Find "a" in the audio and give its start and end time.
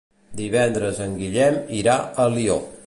2.01-2.29